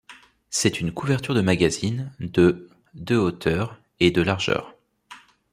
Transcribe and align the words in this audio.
C'est 0.49 0.81
une 0.81 0.91
couverture 0.91 1.35
de 1.35 1.41
magazine, 1.41 2.11
de 2.19 2.67
de 2.95 3.17
hauteur 3.17 3.79
et 3.99 4.09
de 4.09 4.23
largeur. 4.23 4.73